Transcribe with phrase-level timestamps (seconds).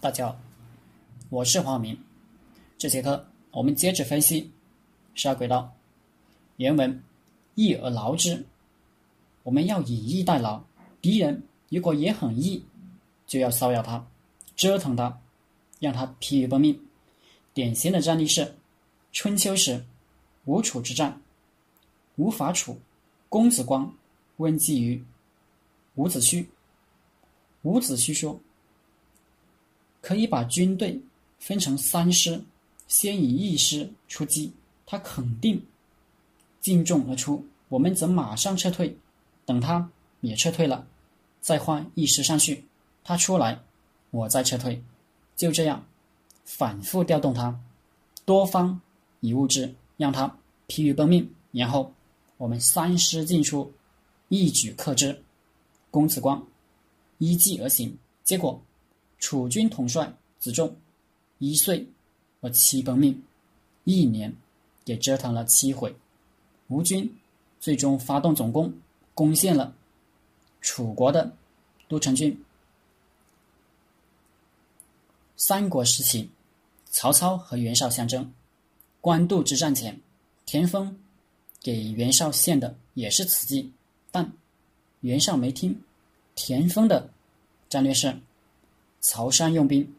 [0.00, 0.40] 大家好，
[1.28, 1.98] 我是黄明。
[2.78, 4.48] 这节课我们接着分析
[5.14, 5.74] 十二轨道。
[6.58, 7.02] 原文：
[7.56, 8.46] 易而劳之。
[9.42, 10.62] 我们要以逸待劳。
[11.02, 12.64] 敌人如果也很易，
[13.26, 14.06] 就要骚扰他，
[14.54, 15.20] 折腾他，
[15.80, 16.80] 让他疲于奔命。
[17.52, 18.54] 典型的战例是
[19.10, 19.84] 春秋时
[20.44, 21.20] 吴楚之战。
[22.14, 22.80] 吴伐楚，
[23.28, 23.92] 公子光
[24.36, 25.04] 问计于
[25.96, 26.46] 伍子胥。
[27.62, 28.40] 伍子胥说
[30.08, 30.98] ：“可以把军队
[31.38, 32.42] 分成三师，
[32.86, 34.50] 先以一师出击，
[34.86, 35.62] 他肯定
[36.62, 38.96] 进众而出，我们则马上撤退。
[39.44, 39.86] 等他
[40.22, 40.86] 也撤退了，
[41.42, 42.64] 再换一师上去，
[43.04, 43.60] 他出来，
[44.10, 44.82] 我再撤退。
[45.36, 45.84] 就这样
[46.46, 47.60] 反复调动他，
[48.24, 48.80] 多方
[49.20, 50.38] 以物质，让他
[50.68, 51.30] 疲于奔命。
[51.52, 51.92] 然后
[52.38, 53.70] 我们三师进出，
[54.30, 55.22] 一举克之。
[55.90, 56.42] 公子光。”
[57.18, 57.94] 依计而行，
[58.24, 58.58] 结果
[59.18, 60.76] 楚军统帅子仲
[61.38, 61.86] 一岁
[62.40, 63.22] 而七奔命，
[63.84, 64.34] 一年
[64.84, 65.94] 也折腾了七回。
[66.68, 67.12] 吴军
[67.60, 68.72] 最终发动总攻，
[69.14, 69.74] 攻陷了
[70.60, 71.32] 楚国的
[71.88, 72.44] 都城郡。
[75.36, 76.28] 三国时期，
[76.90, 78.32] 曹操和袁绍相争，
[79.00, 80.00] 官渡之战前，
[80.44, 80.98] 田丰
[81.60, 83.72] 给袁绍献的也是此计，
[84.10, 84.32] 但
[85.00, 85.80] 袁绍没听。
[86.34, 87.10] 田丰的
[87.68, 88.20] 战略是：
[89.00, 89.94] 曹山用兵，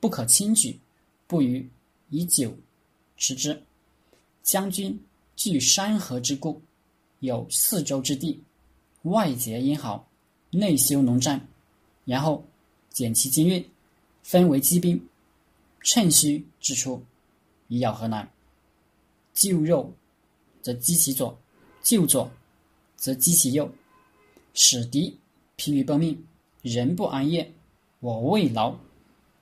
[0.00, 0.78] 不可轻举，
[1.26, 1.68] 不逾
[2.10, 2.56] 以久
[3.16, 3.62] 持之。
[4.42, 4.98] 将军
[5.36, 6.60] 据山河之固，
[7.20, 8.42] 有四周之地，
[9.02, 10.06] 外结英豪，
[10.50, 11.48] 内修农战，
[12.04, 12.44] 然后
[12.90, 13.64] 减其精锐，
[14.22, 15.00] 分为机兵，
[15.80, 17.02] 趁虚之出，
[17.68, 18.28] 以咬河南。
[19.32, 19.92] 救肉
[20.60, 21.38] 则击其左，
[21.82, 22.30] 救左
[22.96, 23.72] 则击其右，
[24.54, 25.18] 使敌。
[25.54, 26.26] 疲于奔命，
[26.62, 27.52] 人不安业，
[28.02, 28.76] 我未劳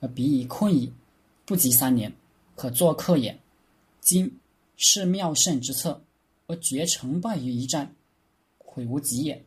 [0.00, 0.90] 而彼以困矣，
[1.44, 2.10] 不及三年，
[2.54, 3.38] 可作客也。
[4.00, 4.38] 今
[4.78, 6.00] 是妙胜之策，
[6.46, 7.94] 而决成败于一战，
[8.56, 9.44] 悔无及也。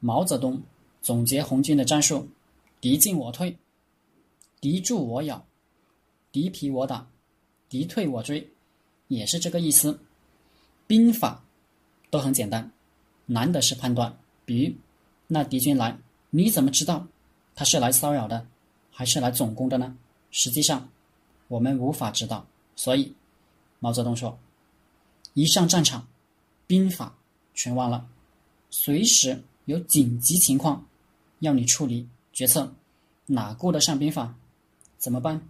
[0.00, 0.62] 毛泽东
[1.02, 2.26] 总结红军的战术：
[2.80, 3.58] 敌进我退，
[4.62, 5.44] 敌驻我咬，
[6.32, 7.06] 敌疲我打，
[7.68, 8.50] 敌退我追，
[9.08, 10.00] 也是这个意思。
[10.86, 11.44] 兵法
[12.08, 12.72] 都很简单，
[13.26, 14.72] 难的是判断，比如。
[15.26, 15.98] 那敌军来，
[16.30, 17.06] 你怎么知道
[17.54, 18.46] 他是来骚扰的，
[18.90, 19.96] 还是来总攻的呢？
[20.30, 20.88] 实际上，
[21.48, 22.46] 我们无法知道。
[22.76, 23.14] 所以，
[23.78, 24.38] 毛泽东说
[25.34, 26.06] ：“一上战场，
[26.66, 27.14] 兵法
[27.54, 28.08] 全忘了，
[28.70, 30.84] 随时有紧急情况
[31.38, 32.72] 要你处理决策，
[33.26, 34.34] 哪顾得上兵法？
[34.98, 35.40] 怎么办？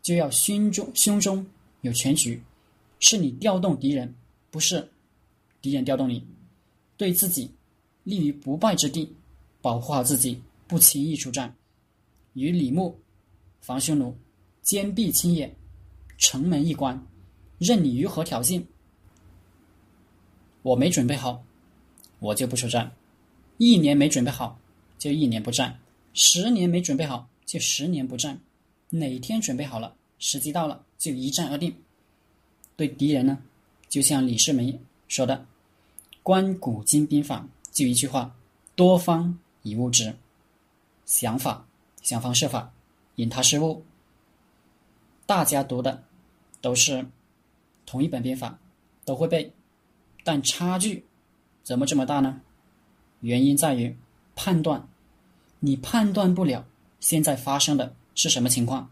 [0.00, 1.46] 就要心中胸中
[1.82, 2.42] 有全局，
[3.00, 4.14] 是你调动敌人，
[4.50, 4.90] 不是
[5.60, 6.26] 敌人调动你，
[6.96, 7.50] 对自己。”
[8.06, 9.12] 立于不败之地，
[9.60, 11.54] 保护好自己，不轻易出战。
[12.34, 13.00] 与李牧
[13.60, 14.16] 防匈奴，
[14.62, 15.54] 坚壁清野，
[16.18, 17.06] 城门一关，
[17.58, 18.62] 任你如何挑衅。
[20.62, 21.44] 我没准备好，
[22.18, 22.92] 我就不出战。
[23.58, 24.58] 一年没准备好，
[24.98, 25.70] 就一年不战；
[26.12, 28.38] 十年没准备好，就十年不战。
[28.90, 31.74] 哪天准备好了，时机到了，就一战而定。
[32.76, 33.38] 对敌人呢，
[33.88, 34.78] 就像李世民
[35.08, 35.46] 说的
[36.22, 38.34] ：“观古今兵法。”就一句话，
[38.74, 40.14] 多方以物之，
[41.06, 41.66] 想法
[42.02, 42.74] 想方设法
[43.14, 43.82] 引他失误。
[45.24, 46.04] 大家读的
[46.60, 47.06] 都是
[47.86, 48.58] 同一本兵法，
[49.06, 49.50] 都会背，
[50.22, 51.06] 但差距
[51.62, 52.42] 怎么这么大呢？
[53.20, 53.96] 原因在于
[54.34, 54.86] 判断，
[55.60, 56.66] 你判断不了
[57.00, 58.90] 现在发生的是什么情况，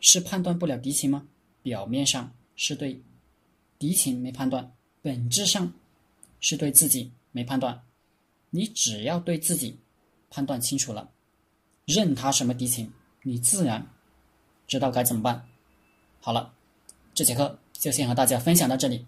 [0.00, 1.28] 是判断不了敌情吗？
[1.62, 3.00] 表面上是对
[3.78, 5.72] 敌情没判断，本质上
[6.40, 7.12] 是对自己。
[7.32, 7.80] 没判断，
[8.50, 9.78] 你只要对自己
[10.30, 11.10] 判断清楚了，
[11.84, 12.90] 任他什么敌情，
[13.22, 13.86] 你自然
[14.66, 15.44] 知道该怎么办。
[16.20, 16.54] 好了，
[17.12, 19.04] 这节课就先和大家分享到这里，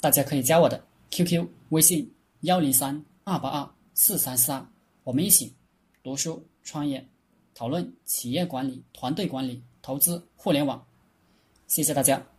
[0.00, 2.10] 大家可以加我的 QQ 微信
[2.40, 4.66] 幺零三二八二四三四二，
[5.04, 5.54] 我们一起
[6.02, 7.06] 读书创业，
[7.54, 10.82] 讨论企业管理、团队管理、投资、互联网。
[11.66, 12.31] 谢谢大家。